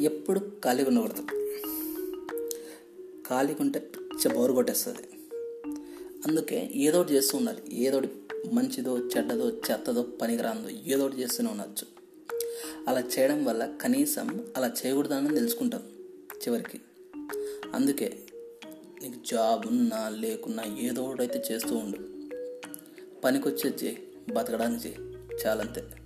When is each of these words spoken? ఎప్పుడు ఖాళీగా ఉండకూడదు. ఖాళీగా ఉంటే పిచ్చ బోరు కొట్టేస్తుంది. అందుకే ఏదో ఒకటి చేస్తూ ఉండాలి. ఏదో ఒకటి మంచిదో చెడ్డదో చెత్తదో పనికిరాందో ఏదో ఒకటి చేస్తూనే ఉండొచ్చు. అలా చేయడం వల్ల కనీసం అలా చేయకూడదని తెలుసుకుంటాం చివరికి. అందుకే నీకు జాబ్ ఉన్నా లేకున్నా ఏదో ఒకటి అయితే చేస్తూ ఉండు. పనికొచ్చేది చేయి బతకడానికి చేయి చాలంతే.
ఎప్పుడు 0.00 0.38
ఖాళీగా 0.64 0.88
ఉండకూడదు. 0.88 1.22
ఖాళీగా 3.28 3.58
ఉంటే 3.60 3.78
పిచ్చ 3.78 4.34
బోరు 4.34 4.52
కొట్టేస్తుంది. 4.52 5.02
అందుకే 6.26 6.70
ఏదో 6.74 7.00
ఒకటి 7.00 7.12
చేస్తూ 7.12 7.38
ఉండాలి. 7.38 7.62
ఏదో 7.72 7.98
ఒకటి 7.98 8.10
మంచిదో 8.52 8.98
చెడ్డదో 8.98 9.50
చెత్తదో 9.50 10.02
పనికిరాందో 10.02 10.68
ఏదో 10.68 11.06
ఒకటి 11.06 11.16
చేస్తూనే 11.16 11.50
ఉండొచ్చు. 11.50 11.86
అలా 12.88 13.00
చేయడం 13.00 13.44
వల్ల 13.44 13.78
కనీసం 13.82 14.46
అలా 14.56 14.72
చేయకూడదని 14.86 15.28
తెలుసుకుంటాం 15.28 15.82
చివరికి. 16.34 16.80
అందుకే 17.74 18.18
నీకు 19.02 19.26
జాబ్ 19.26 19.66
ఉన్నా 19.66 20.08
లేకున్నా 20.08 20.64
ఏదో 20.64 21.02
ఒకటి 21.02 21.22
అయితే 21.22 21.42
చేస్తూ 21.52 21.76
ఉండు. 21.76 21.98
పనికొచ్చేది 23.20 23.84
చేయి 23.84 24.08
బతకడానికి 24.32 24.88
చేయి 24.88 24.96
చాలంతే. 25.46 26.03